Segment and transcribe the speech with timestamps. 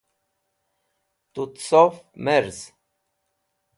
[1.33, 1.95] tut sof
[2.25, 2.59] merz